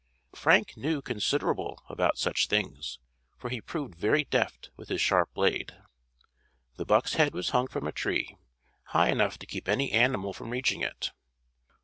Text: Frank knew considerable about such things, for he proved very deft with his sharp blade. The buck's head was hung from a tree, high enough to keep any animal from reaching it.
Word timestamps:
Frank 0.33 0.75
knew 0.75 0.99
considerable 0.99 1.83
about 1.87 2.17
such 2.17 2.47
things, 2.47 2.97
for 3.37 3.51
he 3.51 3.61
proved 3.61 3.93
very 3.93 4.23
deft 4.23 4.71
with 4.75 4.89
his 4.89 4.99
sharp 4.99 5.31
blade. 5.35 5.75
The 6.77 6.85
buck's 6.85 7.13
head 7.13 7.35
was 7.35 7.49
hung 7.51 7.67
from 7.67 7.85
a 7.85 7.91
tree, 7.91 8.35
high 8.97 9.09
enough 9.09 9.37
to 9.37 9.45
keep 9.45 9.67
any 9.69 9.91
animal 9.91 10.33
from 10.33 10.49
reaching 10.49 10.81
it. 10.81 11.11